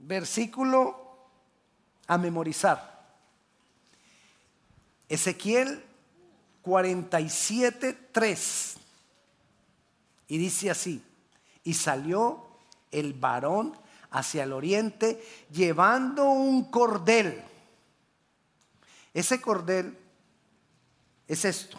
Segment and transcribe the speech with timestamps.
[0.00, 1.28] versículo
[2.06, 3.00] a memorizar.
[5.08, 5.84] Ezequiel
[6.62, 8.76] 47, 3.
[10.28, 11.02] Y dice así,
[11.64, 12.46] y salió
[12.90, 13.76] el varón
[14.10, 17.42] hacia el oriente llevando un cordel.
[19.12, 19.96] Ese cordel
[21.26, 21.78] es esto.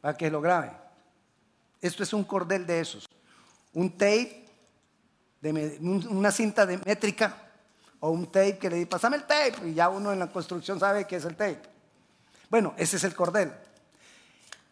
[0.00, 0.72] Para que lo grabe.
[1.80, 3.08] Esto es un cordel de esos.
[3.72, 4.47] Un tape,
[5.40, 7.48] de, una cinta de métrica
[8.00, 9.68] o un tape que le dice, pasame el tape.
[9.68, 11.62] Y ya uno en la construcción sabe que es el tape.
[12.50, 13.52] Bueno, ese es el cordel.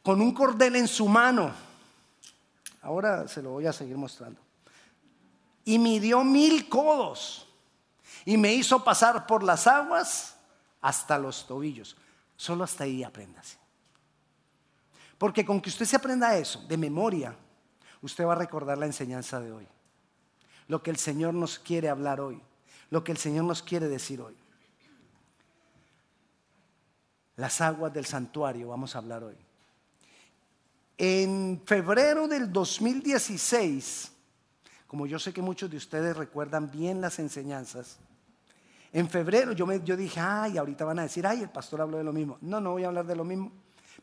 [0.02, 1.52] Con un cordel en su mano.
[2.82, 4.40] Ahora se lo voy a seguir mostrando.
[5.64, 7.48] Y midió mil codos.
[8.24, 10.36] Y me hizo pasar por las aguas
[10.80, 11.96] hasta los tobillos.
[12.36, 13.58] Solo hasta ahí aprendas.
[15.18, 17.34] Porque con que usted se aprenda eso de memoria,
[18.02, 19.66] usted va a recordar la enseñanza de hoy.
[20.68, 22.40] Lo que el Señor nos quiere hablar hoy.
[22.90, 24.36] Lo que el Señor nos quiere decir hoy.
[27.36, 29.36] Las aguas del santuario vamos a hablar hoy.
[30.98, 34.10] En febrero del 2016,
[34.86, 37.98] como yo sé que muchos de ustedes recuerdan bien las enseñanzas,
[38.92, 41.98] en febrero yo, me, yo dije, ay, ahorita van a decir, ay, el pastor habló
[41.98, 42.38] de lo mismo.
[42.40, 43.52] No, no voy a hablar de lo mismo,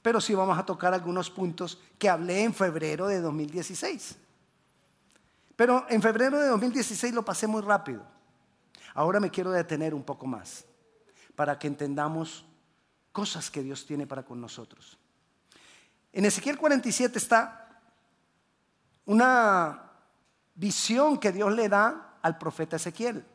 [0.04, 4.18] pero sí vamos a tocar algunos puntos que hablé en febrero de 2016.
[5.56, 8.04] Pero en febrero de 2016 lo pasé muy rápido.
[8.94, 10.66] Ahora me quiero detener un poco más
[11.36, 12.46] para que entendamos
[13.12, 14.98] cosas que Dios tiene para con nosotros.
[16.12, 17.82] En Ezequiel 47 está
[19.06, 19.92] una
[20.56, 23.26] visión que Dios le da al profeta Ezequiel.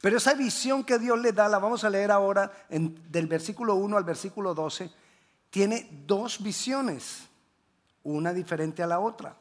[0.00, 3.96] Pero esa visión que Dios le da, la vamos a leer ahora del versículo 1
[3.96, 4.90] al versículo 12,
[5.50, 7.28] tiene dos visiones,
[8.02, 9.36] una diferente a la otra.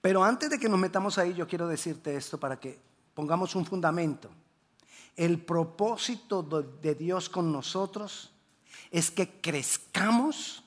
[0.00, 2.78] Pero antes de que nos metamos ahí, yo quiero decirte esto para que
[3.14, 4.30] pongamos un fundamento.
[5.16, 8.32] El propósito de Dios con nosotros
[8.90, 10.64] es que crezcamos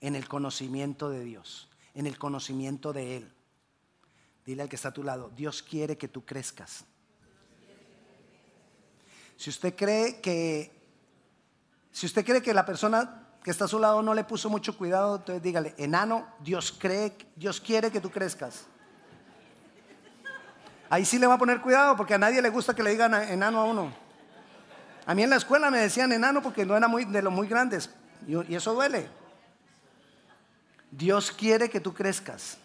[0.00, 3.32] en el conocimiento de Dios, en el conocimiento de Él.
[4.46, 6.84] Dile al que está a tu lado, Dios quiere que tú crezcas.
[9.36, 10.72] Si usted cree que,
[11.92, 14.76] si usted cree que la persona que está a su lado no le puso mucho
[14.76, 18.66] cuidado, entonces dígale, enano, Dios cree, Dios quiere que tú crezcas.
[20.90, 23.14] Ahí sí le va a poner cuidado porque a nadie le gusta que le digan
[23.14, 23.92] enano a uno.
[25.06, 27.46] A mí en la escuela me decían enano porque no era muy, de los muy
[27.46, 27.90] grandes
[28.26, 29.08] y, eso duele.
[30.90, 32.58] Dios quiere que tú crezcas.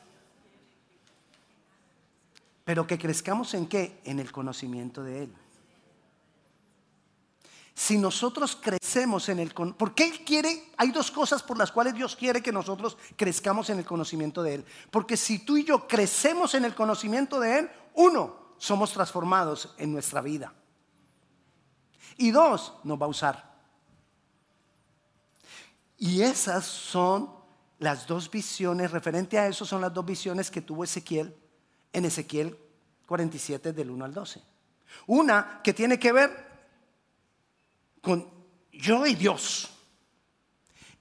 [2.63, 3.99] Pero que crezcamos en qué?
[4.03, 5.35] En el conocimiento de Él.
[7.75, 9.51] Si nosotros crecemos en el...
[9.51, 10.71] ¿Por qué Él quiere?
[10.77, 14.55] Hay dos cosas por las cuales Dios quiere que nosotros crezcamos en el conocimiento de
[14.55, 14.65] Él.
[14.89, 19.91] Porque si tú y yo crecemos en el conocimiento de Él, uno, somos transformados en
[19.91, 20.53] nuestra vida.
[22.15, 23.55] Y dos, nos va a usar.
[25.97, 27.29] Y esas son
[27.79, 31.35] las dos visiones, referente a eso son las dos visiones que tuvo Ezequiel
[31.91, 32.57] en Ezequiel
[33.05, 34.41] 47 del 1 al 12.
[35.07, 36.54] Una que tiene que ver
[38.05, 38.31] con
[38.71, 39.67] yo y Dios.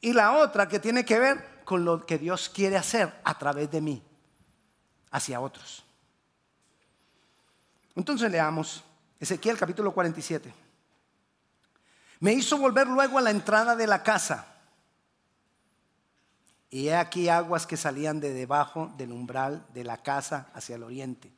[0.00, 3.70] Y la otra que tiene que ver con lo que Dios quiere hacer a través
[3.70, 4.02] de mí,
[5.10, 5.84] hacia otros.
[7.94, 8.82] Entonces leamos
[9.20, 10.52] Ezequiel capítulo 47.
[12.20, 14.46] Me hizo volver luego a la entrada de la casa.
[16.70, 20.82] Y he aquí aguas que salían de debajo del umbral de la casa hacia el
[20.82, 21.30] oriente.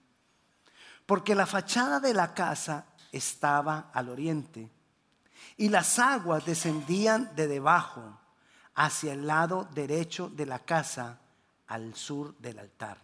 [1.06, 4.70] Porque la fachada de la casa estaba al oriente.
[5.56, 8.18] Y las aguas descendían de debajo
[8.74, 11.18] hacia el lado derecho de la casa
[11.66, 12.98] al sur del altar.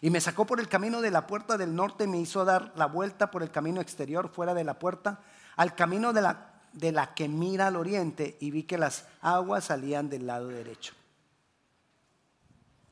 [0.00, 2.86] Y me sacó por el camino de la puerta del norte, me hizo dar la
[2.86, 5.20] vuelta por el camino exterior fuera de la puerta,
[5.56, 9.64] al camino de la, de la que mira al oriente, y vi que las aguas
[9.64, 10.94] salían del lado derecho.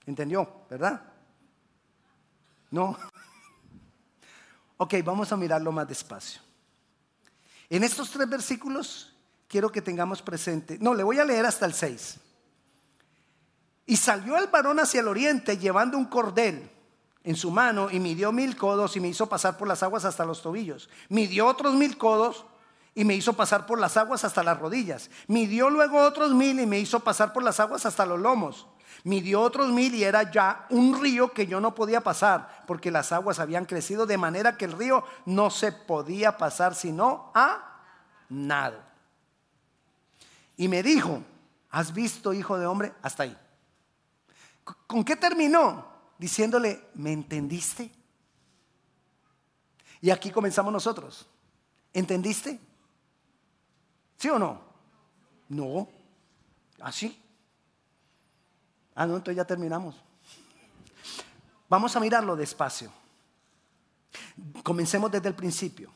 [0.07, 0.63] ¿Entendió?
[0.71, 1.03] ¿Verdad?
[2.71, 2.97] No.
[4.79, 6.39] Ok, vamos a mirarlo más despacio.
[7.71, 9.13] En estos tres versículos
[9.49, 12.19] quiero que tengamos presente, no, le voy a leer hasta el 6.
[13.87, 16.71] Y salió el varón hacia el oriente llevando un cordel
[17.23, 20.25] en su mano y midió mil codos y me hizo pasar por las aguas hasta
[20.25, 20.89] los tobillos.
[21.09, 22.45] Midió otros mil codos
[22.95, 25.11] y me hizo pasar por las aguas hasta las rodillas.
[25.27, 28.67] Midió luego otros mil y me hizo pasar por las aguas hasta los lomos.
[29.05, 33.13] Midió otros mil y era ya un río que yo no podía pasar porque las
[33.13, 37.83] aguas habían crecido de manera que el río no se podía pasar sino a
[38.29, 38.83] nado.
[40.57, 41.23] Y me dijo,
[41.71, 42.93] ¿has visto, hijo de hombre?
[43.03, 43.37] Hasta ahí.
[44.87, 45.97] ¿Con qué terminó?
[46.19, 47.91] diciéndole, ¿me entendiste?
[50.01, 51.27] Y aquí comenzamos nosotros.
[51.93, 52.61] ¿Entendiste?
[54.17, 54.61] ¿Sí o no?
[55.49, 55.89] No.
[56.81, 57.23] ¿Así?
[58.97, 59.95] Ah, no, entonces ya terminamos.
[61.69, 62.91] Vamos a mirarlo despacio.
[64.63, 65.91] Comencemos desde el principio.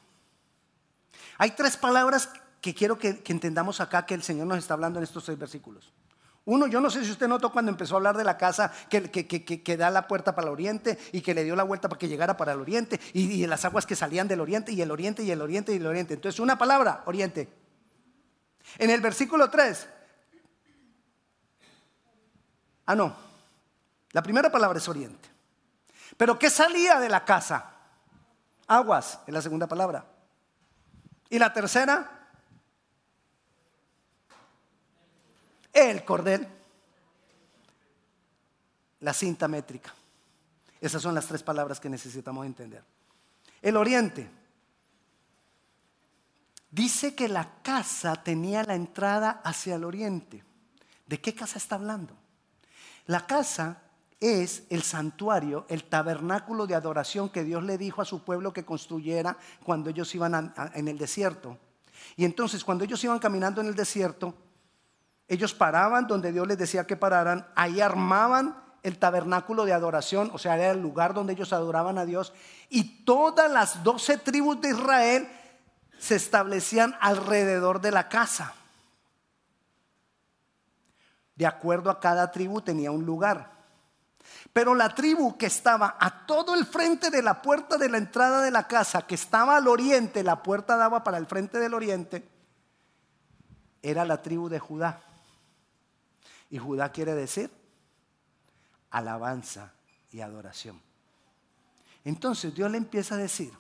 [1.39, 2.29] Hay tres palabras
[2.61, 5.91] que quiero que, entendamos acá que el Señor nos está hablando en estos seis versículos.
[6.45, 9.77] Uno, yo no sé si usted notó cuando empezó a hablar de la casa que,
[9.79, 12.37] da la puerta para el oriente y que le dio la vuelta para que llegara
[12.37, 15.31] para el oriente y, y, las aguas que salían del oriente y el oriente y
[15.31, 16.15] el oriente y el oriente.
[16.15, 17.49] Entonces, una palabra, oriente.
[18.79, 19.89] En el versículo 3.
[22.91, 23.15] Ah, no.
[24.11, 25.29] La primera palabra es oriente.
[26.17, 27.71] Pero ¿qué salía de la casa?
[28.67, 30.05] Aguas, es la segunda palabra.
[31.29, 32.29] Y la tercera,
[35.73, 36.49] el cordel,
[38.99, 39.95] la cinta métrica.
[40.81, 42.83] Esas son las tres palabras que necesitamos entender.
[43.63, 44.29] El oriente.
[46.73, 50.43] Dice que la casa tenía la entrada hacia el oriente.
[51.07, 52.20] ¿De qué casa está hablando?
[53.11, 53.79] La casa
[54.21, 58.65] es el santuario, el tabernáculo de adoración que Dios le dijo a su pueblo que
[58.65, 61.59] construyera cuando ellos iban en el desierto.
[62.15, 64.33] Y entonces cuando ellos iban caminando en el desierto,
[65.27, 70.39] ellos paraban donde Dios les decía que pararan, ahí armaban el tabernáculo de adoración, o
[70.39, 72.33] sea, era el lugar donde ellos adoraban a Dios,
[72.69, 75.29] y todas las doce tribus de Israel
[75.99, 78.55] se establecían alrededor de la casa.
[81.41, 83.51] De acuerdo a cada tribu tenía un lugar.
[84.53, 88.43] Pero la tribu que estaba a todo el frente de la puerta de la entrada
[88.43, 92.29] de la casa, que estaba al oriente, la puerta daba para el frente del oriente,
[93.81, 95.01] era la tribu de Judá.
[96.51, 97.51] Y Judá quiere decir
[98.91, 99.73] alabanza
[100.13, 100.79] y adoración.
[102.05, 103.55] Entonces Dios le empieza a decir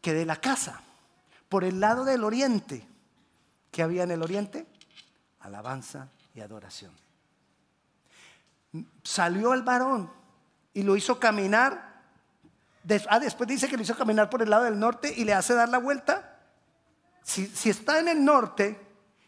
[0.00, 0.80] que de la casa,
[1.48, 2.84] por el lado del oriente,
[3.70, 4.66] que había en el oriente?
[5.40, 6.92] Alabanza y adoración
[9.02, 10.10] salió el varón
[10.74, 11.88] y lo hizo caminar.
[13.08, 15.54] Ah, después dice que lo hizo caminar por el lado del norte y le hace
[15.54, 16.36] dar la vuelta.
[17.22, 18.80] Si, está en el norte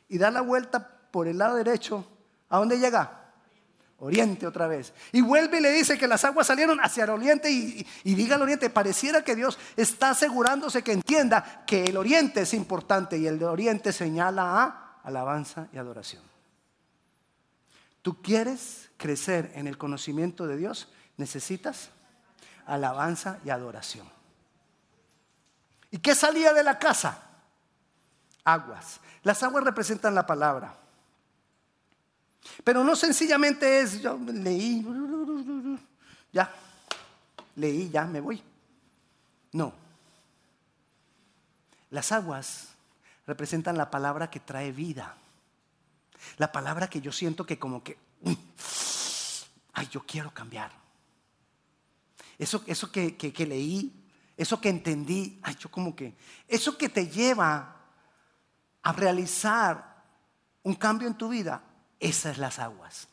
[0.08, 2.06] y da la vuelta por el lado derecho,
[2.48, 3.18] ¿a dónde llega?
[3.98, 4.94] Oriente otra vez.
[5.12, 8.36] Y vuelve y le dice que las aguas salieron hacia el oriente y, y, diga
[8.36, 8.70] el oriente.
[8.70, 13.92] Pareciera que Dios está asegurándose que entienda que el oriente es importante y el oriente
[13.92, 16.22] señala a alabanza y adoración.
[18.02, 21.90] ¿Tú quieres crecer en el conocimiento de Dios, necesitas
[22.66, 24.08] alabanza y adoración.
[25.90, 27.20] ¿Y qué salía de la casa?
[28.44, 29.00] Aguas.
[29.24, 30.76] Las aguas representan la palabra.
[32.62, 34.86] Pero no sencillamente es, yo leí,
[36.32, 36.52] ya,
[37.56, 38.42] leí, ya me voy.
[39.52, 39.72] No.
[41.90, 42.68] Las aguas
[43.30, 45.14] representan la palabra que trae vida.
[46.36, 47.96] La palabra que yo siento que como que
[49.72, 50.72] ay, yo quiero cambiar.
[52.36, 53.92] Eso, eso que, que, leí,
[54.36, 56.16] eso que entendí, ay, yo como que,
[56.48, 57.76] eso que te lleva
[58.82, 60.02] a realizar
[60.64, 61.62] un cambio en tu vida,
[62.00, 63.08] esas son las aguas.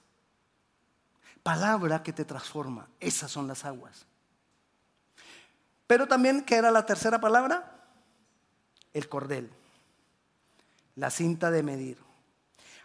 [1.44, 4.08] Palabra que te transforma, esas son las aguas.
[5.86, 7.86] Pero también, ¿qué era la tercera palabra?
[8.94, 9.52] El cordel,
[10.98, 11.98] la cinta de medir.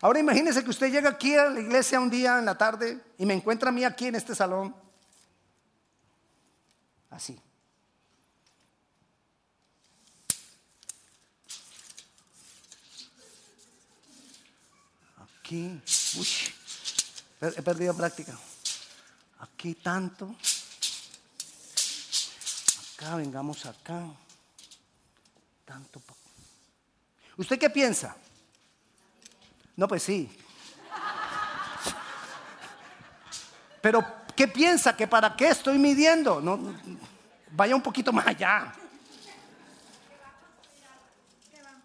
[0.01, 3.27] Ahora imagínese que usted llega aquí a la iglesia un día en la tarde y
[3.27, 4.75] me encuentra a mí aquí en este salón.
[7.11, 7.39] Así.
[15.41, 15.81] Aquí.
[16.19, 16.29] Uy,
[17.41, 18.39] he perdido práctica.
[19.39, 20.35] Aquí tanto.
[22.97, 24.05] Acá, vengamos acá.
[25.65, 26.03] Tanto.
[27.37, 28.17] ¿Usted qué piensa?
[29.77, 30.31] No, pues sí.
[33.81, 34.05] Pero,
[34.37, 34.97] ¿qué piensa?
[34.97, 36.41] ¿Que para qué estoy midiendo?
[36.41, 36.59] No,
[37.51, 38.73] vaya un poquito más allá.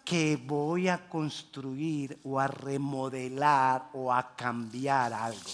[0.04, 5.50] Que voy a construir o a remodelar o a cambiar algo.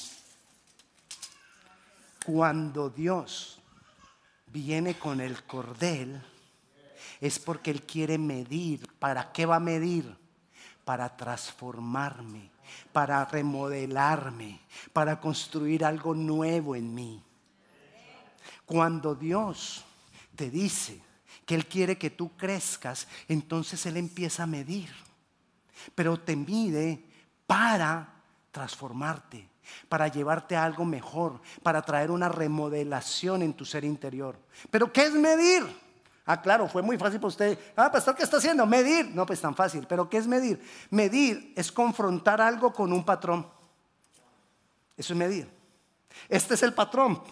[2.25, 3.59] Cuando Dios
[4.47, 6.23] viene con el cordel,
[7.26, 8.88] es porque Él quiere medir.
[8.99, 10.16] ¿Para qué va a medir?
[10.85, 12.50] para transformarme,
[12.93, 14.61] para remodelarme,
[14.93, 17.23] para construir algo nuevo en mí.
[18.66, 19.85] Cuando Dios
[20.37, 21.00] te dice
[21.47, 24.90] que Él quiere que tú crezcas, entonces Él empieza a medir.
[25.95, 27.02] Pero te mide
[27.47, 28.09] para
[28.50, 29.49] transformarte,
[29.88, 34.38] para llevarte a algo mejor, para traer una remodelación en tu ser interior.
[34.71, 35.84] Pero ¿qué es medir?
[36.26, 37.59] Ah, claro, fue muy fácil para usted.
[37.76, 38.64] Ah, pastor, ¿qué está haciendo?
[38.64, 39.14] Medir.
[39.14, 39.87] No, pues tan fácil.
[39.87, 40.62] Pero ¿qué es medir?
[40.90, 43.47] Medir es confrontar algo con un patrón.
[44.97, 45.50] Eso es medir.
[46.28, 47.23] Este es el patrón.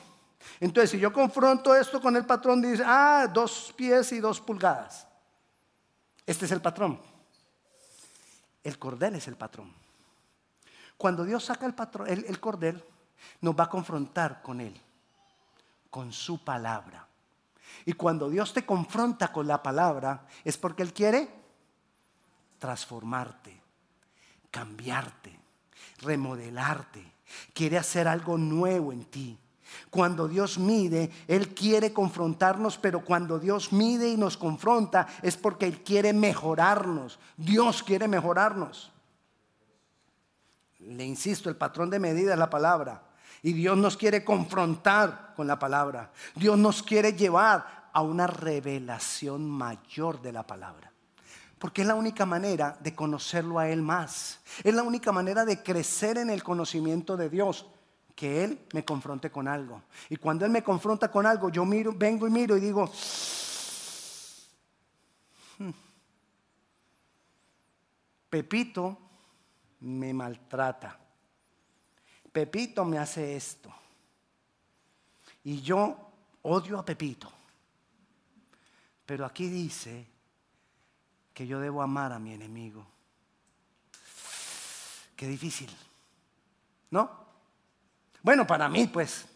[0.61, 5.07] Entonces, si yo confronto esto con el patrón, dice, ah, dos pies y dos pulgadas.
[6.27, 7.01] Este es el patrón.
[8.63, 9.73] El cordel es el patrón.
[10.97, 12.83] Cuando Dios saca el, patrón, el, cordel,
[13.41, 14.79] nos va a confrontar con él,
[15.91, 17.09] con su palabra.
[17.85, 21.29] Y cuando Dios te confronta con la palabra, es porque Él quiere
[22.59, 23.61] transformarte,
[24.51, 25.39] cambiarte,
[26.01, 27.13] remodelarte.
[27.55, 29.39] Quiere hacer algo nuevo en ti.
[29.91, 35.67] Cuando Dios mide, Él quiere confrontarnos, pero cuando Dios mide y nos confronta es porque
[35.67, 37.19] Él quiere mejorarnos.
[37.37, 38.93] Dios quiere mejorarnos.
[40.81, 43.03] Le insisto, el patrón de medida es la palabra.
[43.43, 46.13] Y Dios nos quiere confrontar con la palabra.
[46.37, 50.93] Dios nos quiere llevar a una revelación mayor de la palabra.
[51.59, 54.41] Porque es la única manera de conocerlo a Él más.
[54.63, 57.67] Es la única manera de crecer en el conocimiento de Dios
[58.15, 59.83] que Él me confronte con algo.
[60.09, 62.91] Y cuando Él me confronta con algo, yo miro, vengo y miro y digo,
[65.59, 65.71] hmm,
[68.31, 68.99] Pepito
[69.81, 71.02] me maltrata.
[72.33, 73.73] Pepito me hace esto.
[75.45, 75.97] Y yo
[76.43, 77.31] odio a Pepito.
[79.05, 80.07] Pero aquí dice
[81.35, 82.87] que yo debo amar a mi enemigo.
[85.17, 85.71] Qué difícil.
[86.91, 87.11] ¿No?
[88.23, 89.27] Bueno, para mí, pues.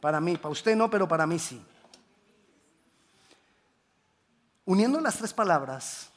[0.00, 1.60] Para mí, para usted no, pero para mí sí.
[4.66, 6.10] Uniendo las tres palabras,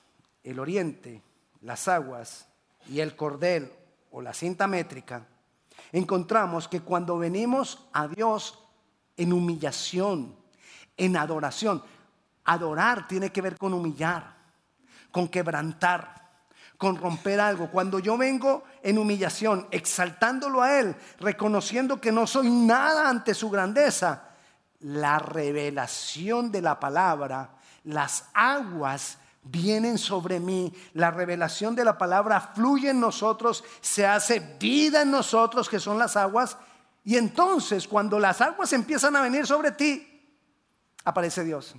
[0.44, 1.22] el oriente,
[1.62, 2.48] las aguas
[2.90, 3.72] y el cordel
[4.12, 5.26] o la cinta métrica,
[5.92, 8.60] encontramos que cuando venimos a Dios
[9.16, 10.36] en humillación,
[10.96, 11.84] en adoración,
[12.46, 14.36] adorar tiene que ver con humillar,
[15.12, 16.18] con quebrantar
[16.78, 17.70] con romper algo.
[17.70, 23.50] Cuando yo vengo en humillación, exaltándolo a Él, reconociendo que no soy nada ante su
[23.50, 24.30] grandeza,
[24.80, 29.18] la revelación de la palabra, las aguas
[29.50, 35.12] vienen sobre mí, la revelación de la palabra fluye en nosotros, se hace vida en
[35.12, 36.58] nosotros, que son las aguas,
[37.04, 40.06] y entonces cuando las aguas empiezan a venir sobre ti,
[41.04, 41.76] aparece Dios.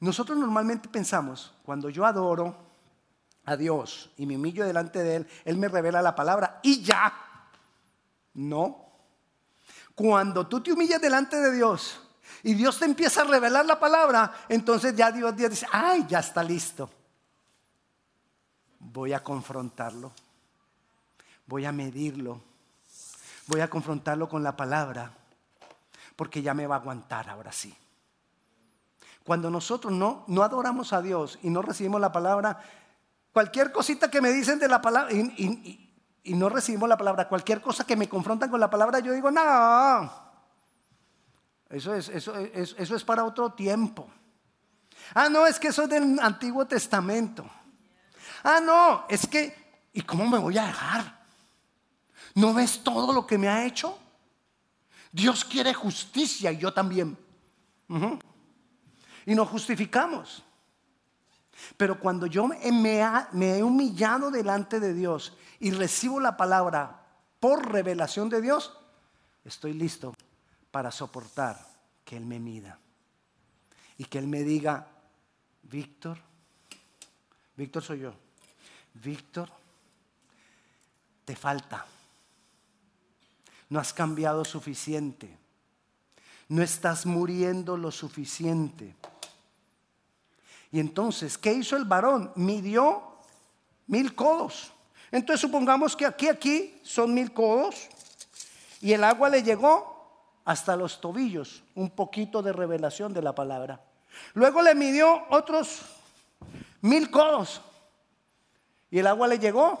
[0.00, 2.68] Nosotros normalmente pensamos, cuando yo adoro,
[3.48, 7.12] a Dios y me humillo delante de Él, Él me revela la palabra y ya.
[8.34, 8.92] No.
[9.94, 12.07] Cuando tú te humillas delante de Dios
[12.42, 16.42] y Dios te empieza a revelar la palabra, entonces ya Dios, dice, ay, ya está
[16.42, 16.90] listo.
[18.78, 20.12] Voy a confrontarlo.
[21.46, 22.40] Voy a medirlo.
[23.46, 25.12] Voy a confrontarlo con la palabra.
[26.14, 27.74] Porque ya me va a aguantar ahora sí.
[29.24, 32.62] Cuando nosotros no, no adoramos a Dios y no recibimos la palabra,
[33.38, 35.84] Cualquier cosita que me dicen de la palabra y,
[36.34, 40.27] no recibimos la palabra, cualquier cosa que me confrontan con la palabra, yo digo, no,
[41.70, 44.08] eso es, eso, eso es para otro tiempo.
[45.14, 47.48] Ah, no, es que eso es del Antiguo Testamento.
[48.42, 51.18] Ah, no, es que, ¿y cómo me voy a dejar?
[52.34, 53.98] ¿No ves todo lo que me ha hecho?
[55.10, 57.16] Dios quiere justicia y yo también.
[59.26, 60.42] Y nos justificamos.
[61.76, 67.02] Pero cuando yo me, he humillado delante de Dios y recibo la palabra
[67.40, 68.78] por revelación de Dios,
[69.44, 70.14] estoy listo
[70.70, 71.58] para soportar
[72.04, 72.78] que Él me mida.
[73.96, 74.86] Y que Él me diga,
[75.62, 76.18] Víctor,
[77.56, 78.14] Víctor soy yo,
[78.94, 79.50] Víctor,
[81.24, 81.84] te falta.
[83.68, 85.36] No has cambiado suficiente.
[86.48, 88.94] No estás muriendo lo suficiente.
[90.70, 92.32] Y entonces, ¿qué hizo el varón?
[92.36, 93.02] Midió
[93.86, 94.72] mil codos.
[95.10, 97.88] Entonces supongamos que aquí, aquí son mil codos
[98.80, 99.97] y el agua le llegó
[100.48, 103.82] hasta los tobillos, un poquito de revelación de la palabra.
[104.32, 105.82] Luego le midió otros
[106.80, 107.60] mil codos
[108.90, 109.78] y el agua le llegó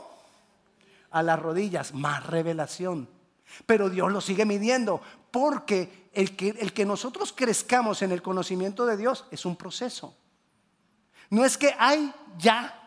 [1.10, 3.08] a las rodillas, más revelación.
[3.64, 8.84] Pero Dios lo sigue midiendo porque el que, el que nosotros crezcamos en el conocimiento
[8.84, 10.14] de Dios es un proceso.
[11.30, 12.78] No es que, ay, ya,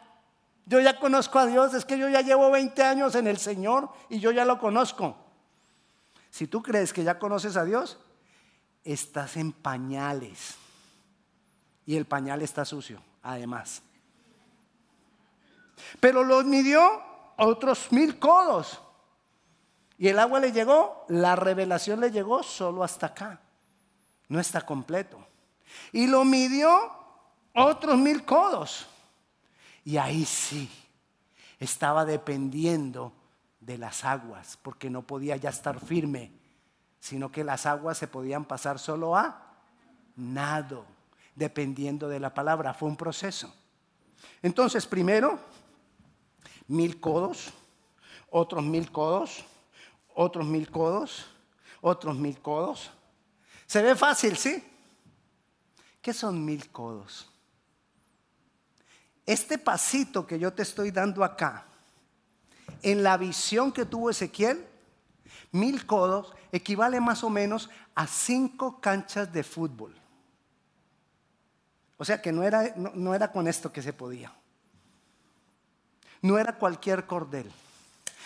[0.68, 3.90] yo ya conozco a Dios, es que yo ya llevo 20 años en el Señor
[4.08, 5.31] y yo ya lo conozco.
[6.32, 8.00] Si tú crees que ya conoces a Dios,
[8.84, 10.56] estás en pañales.
[11.86, 13.82] Y el pañal está sucio, además.
[16.00, 17.04] Pero los midió
[17.38, 18.80] otros mil codos.
[19.98, 23.42] Y el agua le llegó, la revelación le llegó solo hasta acá.
[24.30, 25.28] No está completo.
[25.92, 26.92] Y lo midió
[27.54, 28.88] otros mil codos.
[29.84, 30.70] Y ahí sí,
[31.60, 33.12] estaba dependiendo
[33.62, 36.34] de las aguas, porque no podía ya estar firme,
[37.00, 39.48] sino que las aguas se podían pasar solo a
[40.16, 40.86] nado,
[41.36, 42.74] dependiendo de la palabra.
[42.74, 43.54] Fue un proceso.
[44.42, 45.40] Entonces, primero,
[46.68, 47.52] mil codos,
[48.30, 49.44] otros mil codos,
[50.14, 51.26] otros mil codos,
[51.82, 52.92] otros mil codos.
[53.66, 54.64] Se ve fácil, ¿sí?
[56.02, 57.32] ¿Qué son mil codos?
[59.26, 61.66] Este pasito que yo te estoy dando acá,
[62.84, 64.66] en la visión que tuvo Ezequiel,
[65.52, 69.96] mil codos equivale más o menos a cinco canchas de fútbol.
[71.98, 74.34] O sea que no era, no, era con esto que se podía.
[76.22, 77.52] No era cualquier cordel.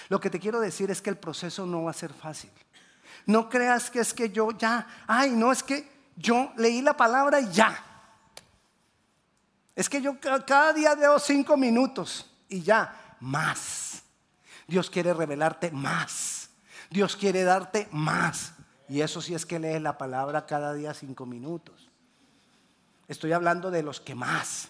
[0.08, 2.52] Lo que te quiero decir es que el proceso no va a ser fácil.
[3.26, 7.42] No creas que es que yo ya, ay, no, es que yo leí la palabra
[7.42, 7.84] y ya.
[9.76, 14.05] Es que yo cada día leo cinco minutos y ya, más.
[14.68, 16.50] Dios quiere revelarte más.
[16.90, 18.54] Dios quiere darte más.
[18.88, 21.90] Y eso sí es que lees la palabra cada día cinco minutos.
[23.08, 24.68] Estoy hablando de los que más.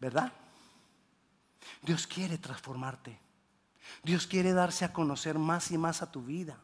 [0.00, 0.32] ¿Verdad?
[1.82, 3.18] Dios quiere transformarte.
[4.02, 6.58] Dios quiere darse a conocer más y más a tu vida.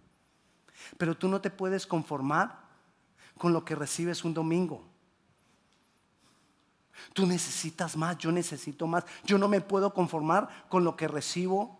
[0.98, 2.58] Pero tú no te puedes conformar
[3.38, 4.89] con lo que recibes un domingo.
[7.12, 9.04] Tú necesitas más, yo necesito más.
[9.24, 11.78] Yo no me puedo conformar con lo que recibo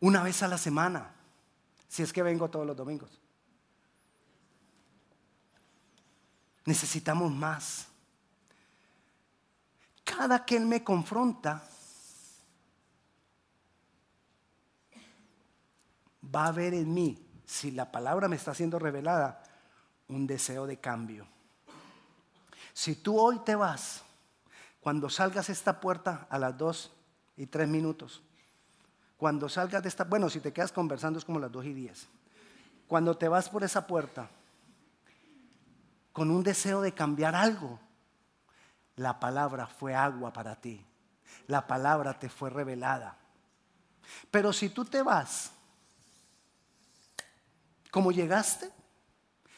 [0.00, 1.14] una vez a la semana,
[1.88, 3.18] si es que vengo todos los domingos.
[6.66, 7.86] Necesitamos más.
[10.04, 11.66] Cada que Él me confronta,
[16.34, 19.42] va a haber en mí, si la palabra me está siendo revelada,
[20.08, 21.26] un deseo de cambio.
[22.74, 24.02] Si tú hoy te vas,
[24.80, 26.92] cuando salgas esta puerta a las 2
[27.36, 28.20] y 3 minutos,
[29.16, 32.06] cuando salgas de esta, bueno, si te quedas conversando es como las 2 y 10.
[32.88, 34.28] Cuando te vas por esa puerta
[36.12, 37.80] con un deseo de cambiar algo,
[38.96, 40.84] la palabra fue agua para ti.
[41.46, 43.16] La palabra te fue revelada.
[44.30, 45.52] Pero si tú te vas
[47.90, 48.70] como llegaste,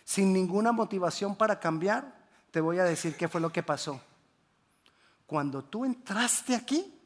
[0.04, 2.14] sin ninguna motivación para cambiar,
[2.56, 4.00] te voy a decir qué fue lo que pasó.
[5.26, 6.98] Cuando tú entraste aquí,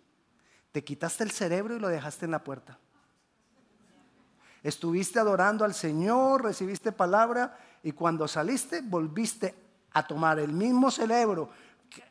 [0.70, 2.78] te quitaste el cerebro y lo dejaste en la puerta.
[4.62, 9.56] Estuviste adorando al Señor, recibiste palabra y cuando saliste volviste
[9.90, 11.50] a tomar el mismo cerebro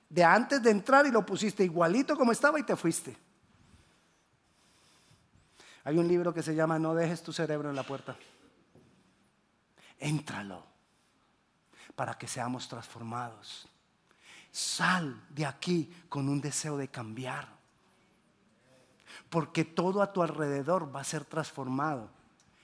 [0.10, 3.16] de antes de entrar y lo pusiste igualito como estaba y te fuiste.
[5.86, 8.18] Hay un libro que se llama No dejes tu cerebro en la puerta.
[9.98, 10.79] Éntralo
[11.96, 13.68] para que seamos transformados.
[14.52, 17.48] Sal de aquí con un deseo de cambiar.
[19.30, 22.10] Porque todo a tu alrededor va a ser transformado.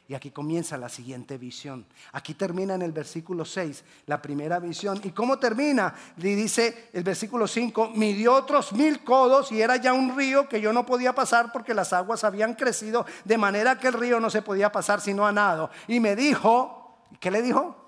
[0.08, 1.84] Y aquí comienza la siguiente visión.
[2.12, 5.02] Aquí termina en el versículo 6 la primera visión.
[5.04, 5.96] ¿Y cómo termina?
[6.18, 10.62] Le dice el versículo 5, midió otros mil codos y era ya un río que
[10.62, 14.30] yo no podía pasar porque las aguas habían crecido de manera que el río no
[14.30, 15.72] se podía pasar sino a nado.
[15.88, 17.85] Y me dijo, ¿qué le dijo?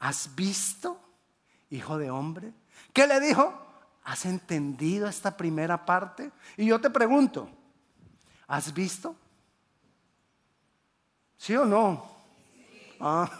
[0.00, 0.98] ¿Has visto,
[1.68, 2.52] hijo de hombre?
[2.92, 3.54] ¿Qué le dijo?
[4.02, 6.32] ¿Has entendido esta primera parte?
[6.56, 7.48] Y yo te pregunto,
[8.48, 9.14] ¿has visto?
[11.36, 12.04] ¿Sí o no?
[12.98, 13.30] Ah.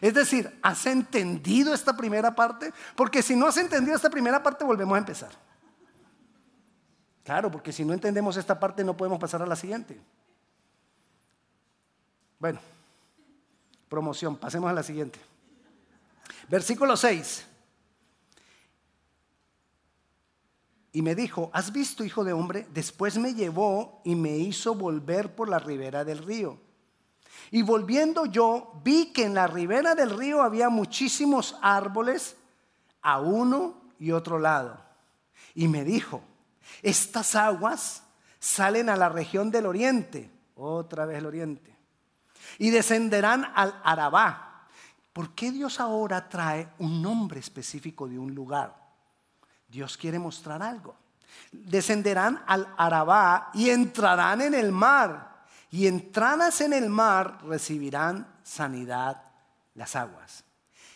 [0.00, 2.72] Es decir, ¿has entendido esta primera parte?
[2.96, 5.30] Porque si no has entendido esta primera parte, volvemos a empezar.
[7.24, 10.00] Claro, porque si no entendemos esta parte, no podemos pasar a la siguiente.
[12.38, 12.58] Bueno,
[13.90, 15.27] promoción, pasemos a la siguiente.
[16.48, 17.44] Versículo 6.
[20.92, 22.66] Y me dijo, ¿has visto, hijo de hombre?
[22.72, 26.58] Después me llevó y me hizo volver por la ribera del río.
[27.50, 32.36] Y volviendo yo, vi que en la ribera del río había muchísimos árboles
[33.02, 34.82] a uno y otro lado.
[35.54, 36.22] Y me dijo,
[36.82, 38.02] estas aguas
[38.38, 41.74] salen a la región del oriente, otra vez el oriente,
[42.58, 44.47] y descenderán al Arabá
[45.18, 48.72] ¿Por qué Dios ahora trae un nombre específico de un lugar?
[49.66, 50.94] Dios quiere mostrar algo.
[51.50, 55.42] Descenderán al Arabá y entrarán en el mar.
[55.72, 59.20] Y entradas en el mar recibirán sanidad
[59.74, 60.44] las aguas.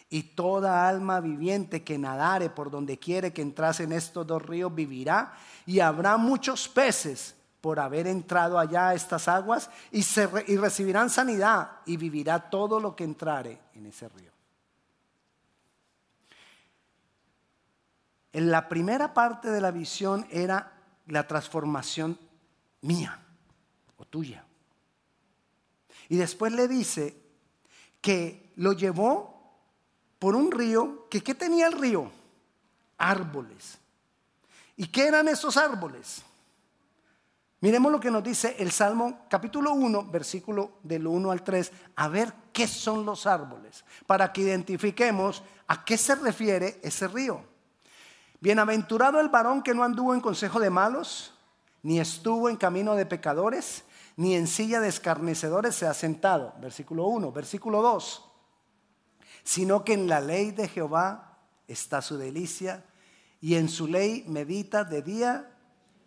[0.08, 4.72] y toda alma viviente que nadare por donde quiere que entrase en estos dos ríos
[4.72, 5.32] vivirá,
[5.66, 11.08] y habrá muchos peces por haber entrado allá a estas aguas, y, se y recibirán
[11.08, 14.32] sanidad, y vivirá todo lo que entrare en ese río.
[18.32, 20.72] En la primera parte de la visión era
[21.06, 22.18] la transformación
[22.80, 23.20] mía
[23.96, 24.44] o tuya.
[26.08, 27.16] Y después le dice
[28.00, 29.60] que lo llevó
[30.18, 32.10] por un río, que ¿qué tenía el río?
[32.98, 33.78] Árboles.
[34.76, 36.24] ¿Y qué eran esos árboles?
[37.62, 42.08] Miremos lo que nos dice el Salmo capítulo 1, versículo del 1 al 3, a
[42.08, 47.42] ver qué son los árboles, para que identifiquemos a qué se refiere ese río.
[48.40, 51.32] Bienaventurado el varón que no anduvo en consejo de malos,
[51.82, 53.84] ni estuvo en camino de pecadores,
[54.16, 56.52] ni en silla de escarnecedores se ha sentado.
[56.60, 58.28] Versículo 1, versículo 2
[59.44, 62.84] sino que en la ley de Jehová está su delicia
[63.40, 65.51] y en su ley medita de día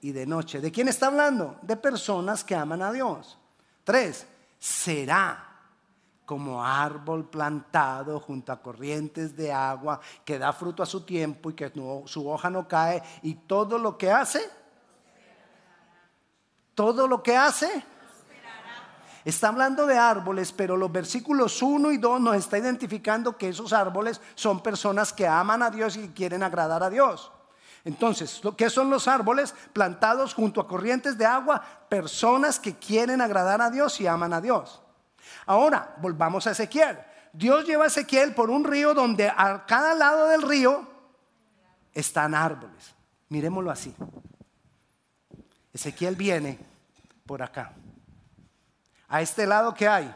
[0.06, 0.62] y de noche.
[0.62, 1.58] ¿De quién está hablando?
[1.63, 3.39] De personas que aman a Dios.
[3.84, 4.28] Tres,
[4.60, 5.44] será
[6.26, 11.54] como árbol plantado junto a corrientes de agua que da fruto a su tiempo y
[11.56, 11.72] que
[12.06, 14.48] su hoja no cae y todo lo que hace,
[16.76, 17.84] todo lo que hace,
[19.24, 23.74] Está hablando de árboles, pero los versículos 1 y 2 nos está identificando que esos
[23.74, 27.32] árboles son personas que aman a Dios y quieren agradar a Dios.
[27.86, 29.54] Entonces, ¿qué son los árboles?
[29.71, 34.41] Plantados junto a corrientes de agua, personas que quieren agradar a Dios y aman a
[34.41, 34.82] Dios.
[35.45, 36.98] Ahora, volvamos a Ezequiel.
[37.32, 40.88] Dios lleva a Ezequiel por un río donde a cada lado del río
[41.93, 42.95] están árboles.
[43.30, 43.95] Miremoslo así.
[45.71, 46.58] Ezequiel viene
[47.28, 47.74] por acá.
[49.08, 50.15] A este lado que hay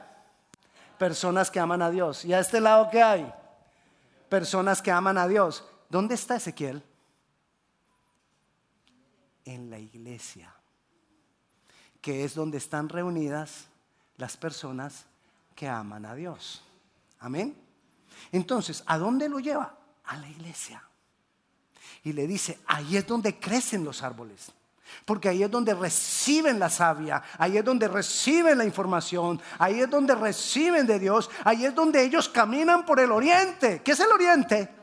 [0.98, 2.26] personas que aman a Dios.
[2.26, 3.32] Y a este lado que hay
[4.28, 5.64] personas que aman a Dios.
[5.90, 6.84] ¿Dónde está Ezequiel?
[9.46, 10.54] En la iglesia,
[12.02, 13.66] que es donde están reunidas
[14.18, 15.06] las personas
[15.56, 16.62] que aman a Dios.
[17.20, 17.56] Amén.
[18.32, 19.76] Entonces, ¿a dónde lo lleva?
[20.06, 20.84] A la iglesia.
[22.04, 24.52] Y le dice, ahí es donde crecen los árboles.
[25.06, 29.90] Porque ahí es donde reciben la savia, ahí es donde reciben la información, ahí es
[29.90, 33.82] donde reciben de Dios, ahí es donde ellos caminan por el oriente.
[33.84, 34.79] ¿Qué es el oriente?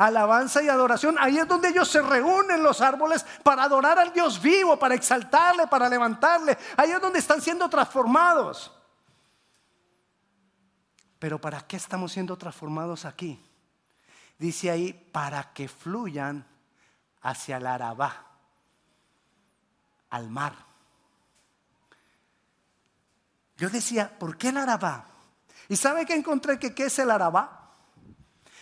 [0.00, 1.16] Alabanza y adoración.
[1.20, 5.66] Ahí es donde ellos se reúnen los árboles para adorar al Dios vivo, para exaltarle,
[5.66, 6.56] para levantarle.
[6.78, 8.72] Ahí es donde están siendo transformados.
[11.18, 13.44] Pero ¿para qué estamos siendo transformados aquí?
[14.38, 16.46] Dice ahí, para que fluyan
[17.20, 18.24] hacia el Arabá
[20.08, 20.54] al mar.
[23.58, 25.04] Yo decía, ¿por qué el Arabá?
[25.68, 27.59] ¿Y sabe que encontré que qué es el Arabá?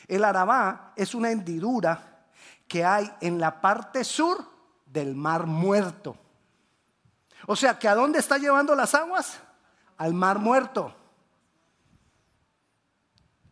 [0.09, 2.27] El Arabá es una hendidura
[2.66, 4.44] que hay en la parte sur
[4.87, 6.16] del mar muerto.
[7.47, 9.38] O sea, que ¿a dónde está llevando las aguas?
[9.99, 10.94] Al mar muerto.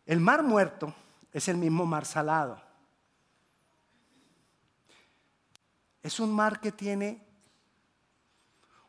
[0.05, 0.93] El mar muerto
[1.31, 2.61] es el mismo mar salado.
[6.01, 7.23] Es un mar que tiene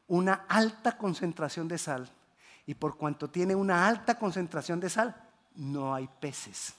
[0.07, 2.11] una alta concentración de sal
[2.64, 5.16] y por cuanto tiene una alta concentración de sal,
[5.54, 6.74] no hay peces.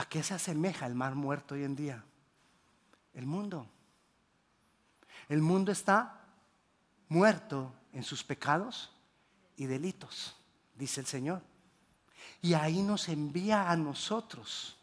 [0.00, 2.02] ¿A qué se asemeja el mar muerto hoy en día?
[3.12, 3.66] El mundo.
[5.28, 6.24] El mundo está
[7.10, 8.90] muerto en sus pecados
[9.58, 10.34] y delitos,
[10.74, 11.42] dice el Señor.
[12.40, 14.78] Y ahí nos envía a nosotros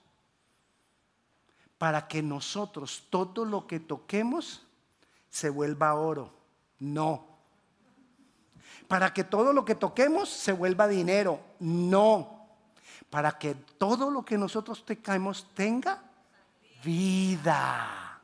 [1.79, 4.67] para que nosotros todo lo que toquemos
[5.31, 6.31] se vuelva oro.
[6.77, 7.25] No.
[8.87, 11.41] Para que todo lo que toquemos se vuelva dinero.
[11.59, 12.36] No.
[13.09, 16.01] Para que todo lo que nosotros tocamos tenga
[16.83, 18.21] vida.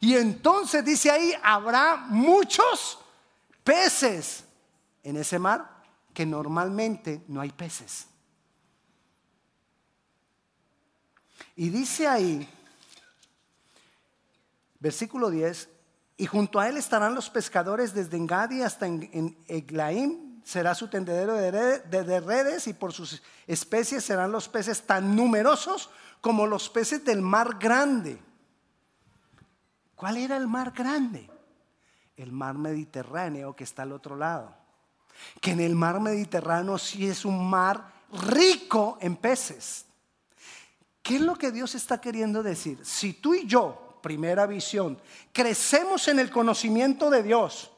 [0.00, 2.98] Y entonces dice ahí, habrá muchos
[3.62, 4.44] peces
[5.02, 8.06] en ese mar que normalmente no hay peces.
[11.56, 12.48] Y dice ahí,
[14.80, 15.68] versículo 10,
[16.16, 20.23] y junto a él estarán los pescadores desde Engadi hasta en, Eglaim.
[20.44, 26.46] Será su tendedero de, redes y por sus especies serán los peces tan numerosos como
[26.46, 28.20] los peces del mar grande.
[29.96, 31.28] ¿Cuál era el mar grande?
[32.16, 34.54] El mar Mediterráneo que está al otro lado.
[35.40, 39.86] Que en el mar Mediterráneo sí es un mar rico en peces.
[41.02, 42.84] ¿Qué es lo que Dios está queriendo decir?
[42.84, 45.00] Si tú y yo primera visión.
[45.32, 47.70] Crecemos en el conocimiento de Dios.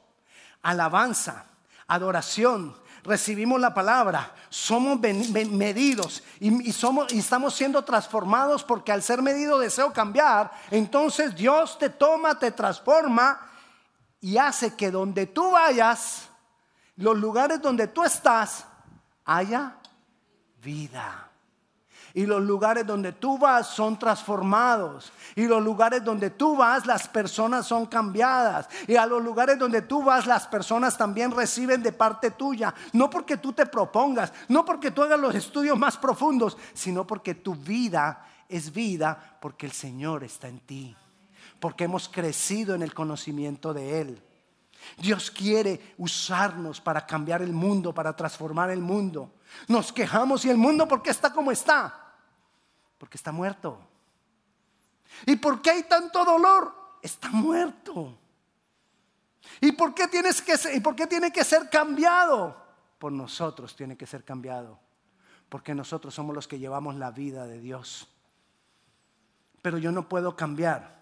[0.60, 1.46] Alabanza,
[1.88, 9.22] adoración, recibimos la palabra, somos medidos y, somos, y estamos siendo transformados porque al ser
[9.22, 13.40] medido deseo cambiar, entonces Dios te toma, te transforma
[14.20, 16.28] y hace que donde tú vayas,
[16.96, 18.66] los lugares donde tú estás,
[19.24, 19.76] haya
[20.62, 21.25] vida.
[22.16, 25.12] Y los lugares donde tú vas son transformados.
[25.34, 28.70] Y los lugares donde tú vas, las personas son cambiadas.
[28.88, 32.74] Y a los lugares donde tú vas, las personas también reciben de parte tuya.
[32.94, 37.34] No porque tú te propongas, no porque tú hagas los estudios más profundos, sino porque
[37.34, 40.96] tu vida es vida porque el Señor está en ti.
[41.60, 44.22] Porque hemos crecido en el conocimiento de Él.
[44.96, 49.34] Dios quiere usarnos para cambiar el mundo, para transformar el mundo.
[49.68, 52.04] Nos quejamos y el mundo, ¿por qué está como está?
[52.98, 53.78] Porque está muerto.
[55.26, 56.74] ¿Y por qué hay tanto dolor?
[57.02, 58.18] Está muerto.
[59.60, 62.64] ¿Y por qué, tienes que ¿Y por qué tiene que ser cambiado?
[62.98, 64.78] Por nosotros tiene que ser cambiado.
[65.48, 68.08] Porque nosotros somos los que llevamos la vida de Dios.
[69.62, 70.96] Pero yo no puedo cambiar.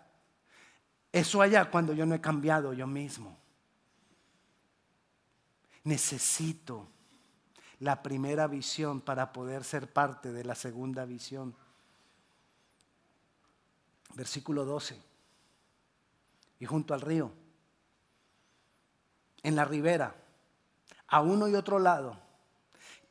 [1.13, 3.39] Eso allá cuando yo no he cambiado yo mismo.
[5.85, 6.89] Necesito
[7.81, 11.55] la primera visión para poder ser parte de la segunda visión
[14.15, 15.01] versículo 12.
[16.61, 17.33] Y junto al río,
[19.43, 20.15] en la ribera,
[21.09, 22.19] a uno y otro lado,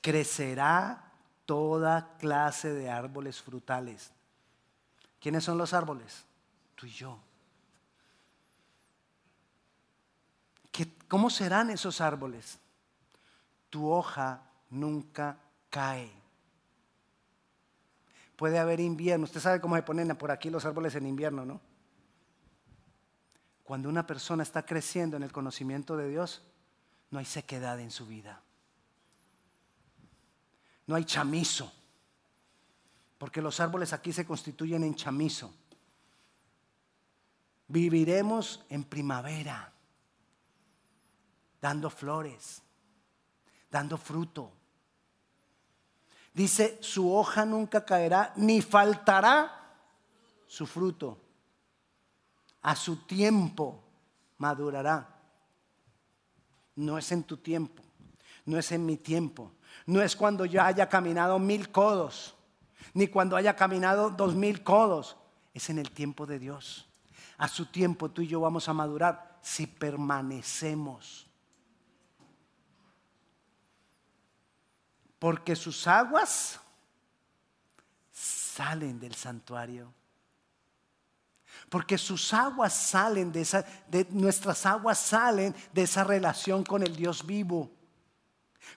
[0.02, 1.12] crecerá
[1.46, 4.12] toda clase de árboles frutales.
[5.20, 6.26] ¿Quiénes son los árboles?
[6.76, 7.20] Tú y yo.
[11.08, 12.58] ¿Cómo serán esos árboles?
[13.70, 15.38] Tu hoja nunca
[15.70, 16.23] cae
[18.36, 19.26] puede haber invierno.
[19.26, 21.62] Usted sabe cómo se ponen por aquí los árboles en invierno, ¿no?
[23.64, 26.44] Cuando una persona está creciendo en el conocimiento de Dios,
[27.12, 28.42] no hay sequedad en su vida.
[30.86, 31.72] No hay chamizo.
[33.18, 35.54] Porque los árboles aquí se constituyen en chamizo.
[37.70, 39.72] Viviremos en primavera,
[41.62, 42.62] dando flores,
[43.72, 44.52] dando fruto
[46.34, 49.76] Dice, su hoja nunca caerá, ni faltará
[50.48, 51.20] su fruto.
[52.62, 53.84] A su tiempo
[54.38, 55.10] madurará.
[56.76, 57.84] No es en tu tiempo,
[58.46, 59.52] no es en mi tiempo,
[59.86, 62.34] no es cuando yo haya caminado mil codos,
[62.96, 65.18] ni cuando haya caminado dos mil codos,
[65.54, 66.88] es en el tiempo de Dios.
[67.38, 71.28] A su tiempo tú y yo vamos a madurar si permanecemos
[75.24, 76.60] porque sus aguas
[78.12, 79.94] salen del santuario.
[81.70, 86.94] Porque sus aguas salen de esa, de nuestras aguas salen de esa relación con el
[86.94, 87.72] Dios vivo.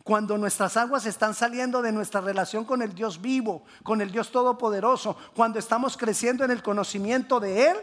[0.05, 4.31] Cuando nuestras aguas están saliendo de nuestra relación con el Dios vivo, con el Dios
[4.31, 7.77] todopoderoso, cuando estamos creciendo en el conocimiento de Él,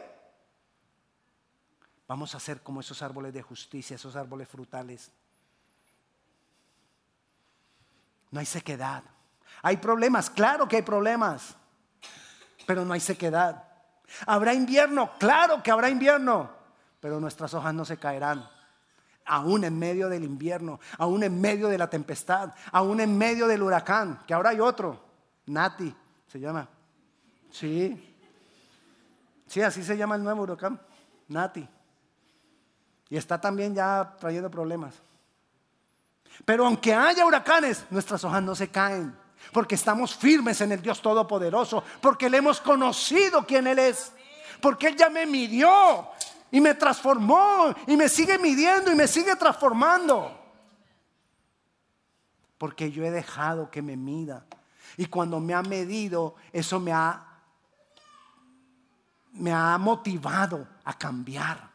[2.07, 5.11] vamos a ser como esos árboles de justicia, esos árboles frutales
[8.33, 9.03] No hay sequedad.
[9.61, 11.55] Hay problemas, claro que hay problemas,
[12.65, 13.63] pero no hay sequedad.
[14.25, 15.11] ¿Habrá invierno?
[15.19, 16.49] Claro que habrá invierno,
[16.99, 18.49] pero nuestras hojas no se caerán.
[19.23, 23.61] Aún en medio del invierno, aún en medio de la tempestad, aún en medio del
[23.61, 24.99] huracán, que ahora hay otro,
[25.45, 25.95] Nati
[26.27, 26.67] se llama.
[27.51, 28.15] Sí,
[29.45, 30.81] sí, así se llama el nuevo huracán,
[31.27, 31.69] Nati.
[33.09, 34.95] Y está también ya trayendo problemas.
[36.45, 39.15] Pero aunque haya huracanes, nuestras hojas no se caen.
[39.51, 41.83] Porque estamos firmes en el Dios Todopoderoso.
[42.01, 44.11] Porque le hemos conocido quién Él es.
[44.61, 46.07] Porque Él ya me midió
[46.51, 50.39] y me transformó y me sigue midiendo y me sigue transformando.
[52.59, 54.45] Porque yo he dejado que me mida.
[54.97, 57.25] Y cuando me ha medido, eso me ha,
[59.31, 61.71] me ha motivado a cambiar,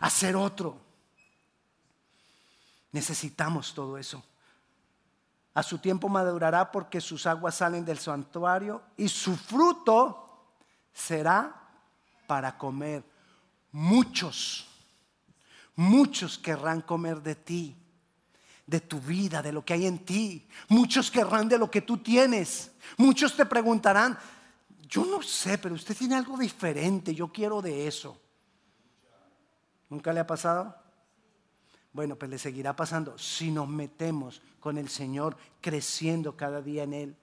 [0.00, 0.81] a ser otro.
[2.92, 4.22] Necesitamos todo eso.
[5.54, 10.46] A su tiempo madurará porque sus aguas salen del santuario y su fruto
[10.92, 11.54] será
[12.26, 13.04] para comer.
[13.72, 14.66] Muchos,
[15.76, 17.76] muchos querrán comer de ti,
[18.66, 20.46] de tu vida, de lo que hay en ti.
[20.68, 22.72] Muchos querrán de lo que tú tienes.
[22.96, 24.18] Muchos te preguntarán,
[24.88, 28.18] yo no sé, pero usted tiene algo diferente, yo quiero de eso.
[29.90, 30.81] ¿Nunca le ha pasado?
[31.92, 36.94] Bueno, pues le seguirá pasando si nos metemos con el Señor creciendo cada día en
[36.94, 37.16] Él.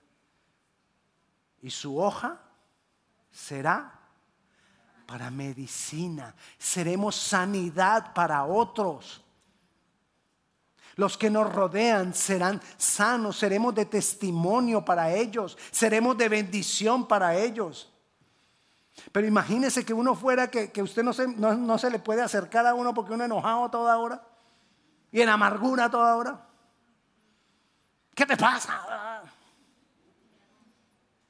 [1.62, 2.40] Y su hoja
[3.32, 4.00] será
[5.08, 6.36] para medicina.
[6.60, 9.24] Seremos sanidad para otros.
[10.96, 17.36] Los que nos rodean serán sanos, seremos de testimonio para ellos, seremos de bendición para
[17.36, 17.92] ellos.
[19.12, 22.76] Pero imagínese que uno fuera que, usted no se, no, se, le puede acercar a
[22.76, 24.29] uno porque uno enojado toda hora
[25.12, 26.48] y en amargura toda hora.
[28.14, 29.24] ¿Qué te pasa?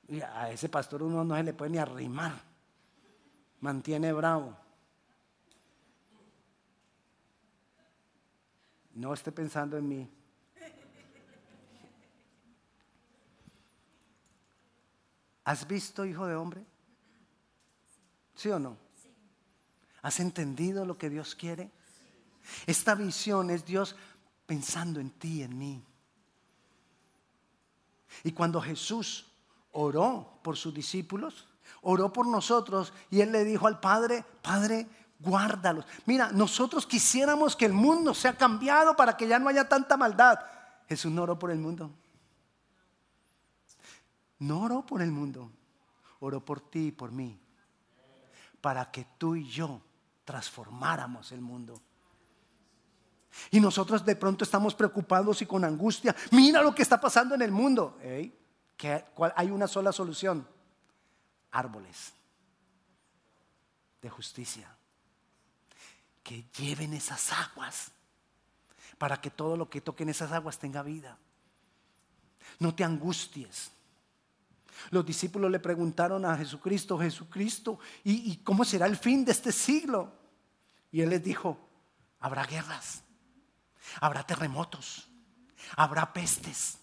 [0.08, 2.34] Y a ese pastor uno no se le puede ni arrimar.
[3.60, 4.58] Mantiene bravo.
[8.96, 10.10] No esté pensando en mí.
[15.44, 16.64] ¿Has visto, hijo de hombre?
[18.36, 18.78] ¿Sí o no?
[20.02, 21.72] ¿Has entendido lo que Dios quiere?
[22.66, 23.96] Esta visión es Dios
[24.46, 25.84] pensando en ti, en mí.
[28.24, 29.28] Y cuando Jesús
[29.72, 31.48] oró por sus discípulos,
[31.82, 34.88] oró por nosotros y él le dijo al Padre, Padre,
[35.20, 35.86] guárdalos.
[36.06, 40.40] Mira, nosotros quisiéramos que el mundo sea cambiado para que ya no haya tanta maldad.
[40.88, 41.92] Jesús no oró por el mundo.
[44.40, 45.52] No oró por el mundo,
[46.22, 47.38] oró por ti y por mí,
[48.62, 49.82] para que tú y yo
[50.24, 51.82] transformáramos el mundo.
[53.52, 56.16] Y nosotros de pronto estamos preocupados y con angustia.
[56.32, 57.98] Mira lo que está pasando en el mundo.
[58.02, 60.48] hay una sola solución.
[61.52, 62.14] Árboles
[64.02, 64.76] de justicia
[66.24, 67.92] que lleven esas aguas
[69.00, 71.18] para que todo lo que toquen esas aguas tenga vida.
[72.60, 73.72] No te angusties.
[74.92, 80.12] Los discípulos le preguntaron a Jesucristo, Jesucristo, ¿y, cómo será el fin de este siglo?
[80.92, 81.58] Y él les dijo,
[82.20, 83.04] habrá guerras,
[84.02, 85.10] habrá terremotos,
[85.76, 86.80] habrá pestes,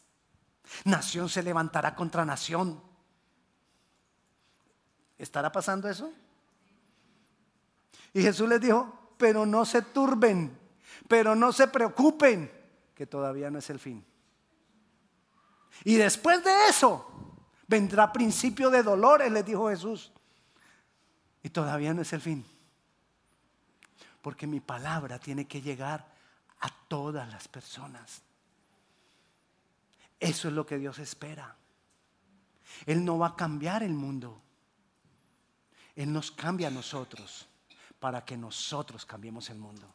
[0.84, 2.82] nación se levantará contra nación.
[5.18, 6.12] ¿Estará pasando eso?
[8.12, 10.58] Y Jesús les dijo, pero no se turben,
[11.08, 12.50] pero no se preocupen,
[12.94, 14.04] que todavía no es el fin.
[15.84, 20.12] Y después de eso vendrá principio de dolores, les dijo Jesús.
[21.42, 22.44] Y todavía no es el fin.
[24.22, 26.15] Porque mi palabra tiene que llegar
[26.60, 28.22] a todas las personas.
[30.18, 31.56] Eso es lo que Dios espera.
[32.86, 34.40] Él no va a cambiar el mundo.
[35.94, 37.46] Él nos cambia a nosotros
[37.98, 39.86] para que nosotros cambiemos el mundo.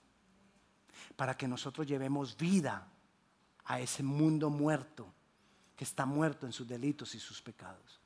[1.16, 2.88] Para que nosotros llevemos vida
[3.66, 5.14] a ese mundo muerto,
[5.76, 8.00] que está muerto en sus delitos y sus pecados.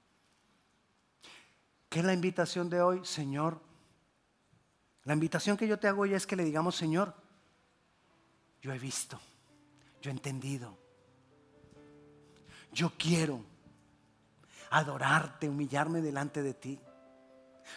[1.89, 3.61] ¿Qué es la invitación de hoy, Señor?
[5.03, 7.15] La invitación que yo te hago hoy es que le digamos, Señor,
[8.65, 9.19] yo he visto,
[10.01, 10.75] yo he entendido,
[12.73, 13.39] yo quiero
[14.71, 16.79] adorarte, humillarme delante de ti.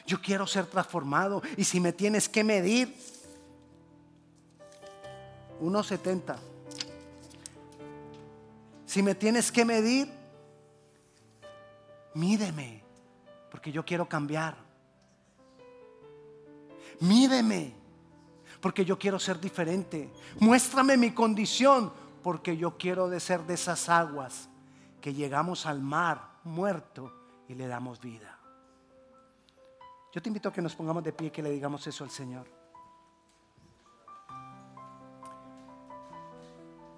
[0.06, 1.42] Yo quiero ser transformado.
[1.58, 2.96] Y si me tienes que medir,
[5.60, 6.38] 1,70.
[8.86, 10.10] Si me tienes que medir,
[12.14, 12.82] mídeme,
[13.50, 14.56] porque yo quiero cambiar.
[17.00, 17.74] Mídeme,
[18.60, 20.10] porque yo quiero ser diferente.
[20.40, 21.92] Muéstrame mi condición,
[22.22, 24.48] porque yo quiero de ser de esas aguas
[25.00, 27.12] que llegamos al mar muerto
[27.48, 28.38] y le damos vida.
[30.12, 32.10] Yo te invito a que nos pongamos de pie y que le digamos eso al
[32.10, 32.46] Señor.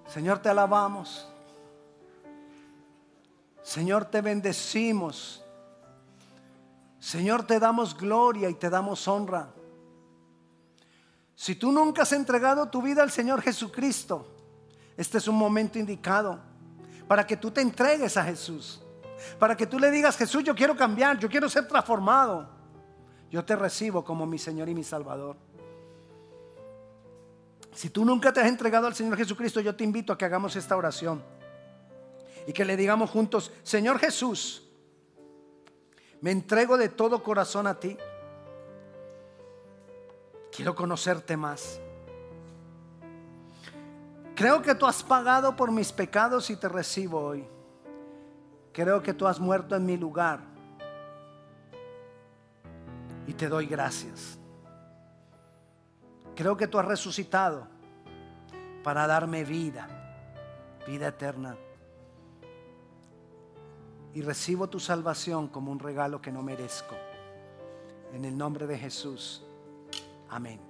[0.07, 1.27] Señor, te alabamos.
[3.61, 5.43] Señor, te bendecimos.
[6.99, 9.53] Señor, te damos gloria y te damos honra.
[11.41, 14.27] Si tú nunca has entregado tu vida al Señor Jesucristo,
[14.95, 16.39] este es un momento indicado
[17.07, 18.79] para que tú te entregues a Jesús.
[19.39, 22.47] Para que tú le digas, Jesús, yo quiero cambiar, yo quiero ser transformado.
[23.31, 25.35] Yo te recibo como mi Señor y mi Salvador.
[27.73, 30.55] Si tú nunca te has entregado al Señor Jesucristo, yo te invito a que hagamos
[30.55, 31.23] esta oración
[32.45, 34.69] y que le digamos juntos, Señor Jesús,
[36.21, 37.97] me entrego de todo corazón a ti.
[40.55, 41.79] Quiero conocerte más.
[44.35, 47.45] Creo que tú has pagado por mis pecados y te recibo hoy.
[48.73, 50.39] Creo que tú has muerto en mi lugar
[53.27, 54.37] y te doy gracias.
[56.35, 57.67] Creo que tú has resucitado
[58.83, 59.87] para darme vida,
[60.87, 61.55] vida eterna.
[64.13, 66.95] Y recibo tu salvación como un regalo que no merezco.
[68.13, 69.45] En el nombre de Jesús.
[70.31, 70.61] Amén.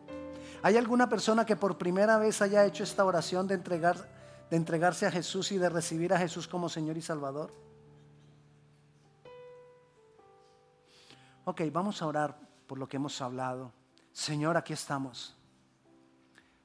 [0.63, 3.95] ¿Hay alguna persona que por primera vez haya hecho esta oración de, entregar,
[4.49, 7.53] de entregarse a Jesús y de recibir a Jesús como Señor y Salvador?
[11.45, 13.71] Ok, vamos a orar por lo que hemos hablado.
[14.11, 15.35] Señor, aquí estamos.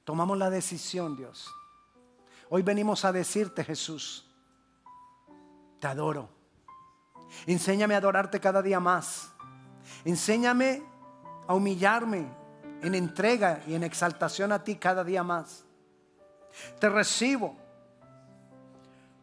[0.05, 1.51] Tomamos la decisión, Dios.
[2.49, 4.27] Hoy venimos a decirte, Jesús,
[5.81, 6.31] te adoro.
[7.47, 9.33] Enséñame a adorarte cada día más.
[10.05, 10.83] Enséñame
[11.47, 12.46] a humillarme
[12.83, 15.65] en entrega y en exaltación a ti cada día más.
[16.79, 17.57] Te recibo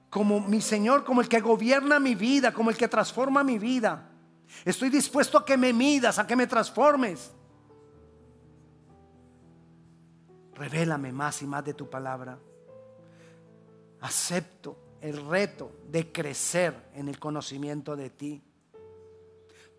[0.10, 4.10] como mi Señor, como el que gobierna mi vida, como el que transforma mi vida.
[4.64, 7.32] Estoy dispuesto a que me midas, a que me transformes.
[10.54, 12.38] Revélame más y más de tu palabra.
[14.02, 18.44] Acepto el reto de crecer en el conocimiento de ti.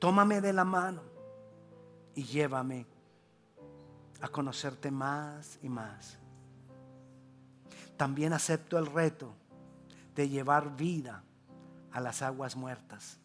[0.00, 1.02] Tómame de la mano
[2.14, 2.86] y llévame
[4.20, 6.18] a conocerte más y más.
[7.96, 9.34] También acepto el reto
[10.14, 11.22] de llevar vida
[11.92, 13.18] a las aguas muertas.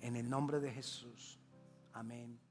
[0.00, 1.38] En el nombre de Jesús.
[1.92, 2.45] Amén.